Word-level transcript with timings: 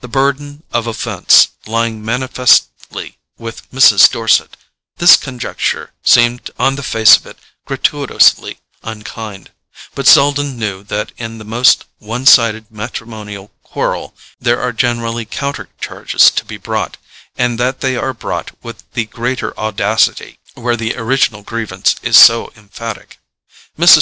The 0.00 0.08
burden 0.08 0.62
of 0.72 0.86
offence 0.86 1.48
lying 1.66 2.02
manifestly 2.02 3.18
with 3.36 3.70
Mrs. 3.70 4.10
Dorset, 4.10 4.56
this 4.96 5.14
conjecture 5.14 5.92
seemed 6.02 6.50
on 6.58 6.76
the 6.76 6.82
face 6.82 7.18
of 7.18 7.26
it 7.26 7.36
gratuitously 7.66 8.60
unkind; 8.82 9.50
but 9.94 10.06
Selden 10.06 10.58
knew 10.58 10.82
that 10.84 11.12
in 11.18 11.36
the 11.36 11.44
most 11.44 11.84
one 11.98 12.24
sided 12.24 12.70
matrimonial 12.70 13.52
quarrel 13.62 14.16
there 14.40 14.58
are 14.58 14.72
generally 14.72 15.26
counter 15.26 15.68
charges 15.78 16.30
to 16.30 16.46
be 16.46 16.56
brought, 16.56 16.96
and 17.36 17.58
that 17.60 17.80
they 17.80 17.94
are 17.94 18.14
brought 18.14 18.52
with 18.62 18.90
the 18.94 19.04
greater 19.04 19.54
audacity 19.60 20.38
where 20.54 20.76
the 20.78 20.96
original 20.96 21.42
grievance 21.42 21.94
is 22.02 22.16
so 22.16 22.50
emphatic. 22.56 23.18
Mrs. 23.78 23.96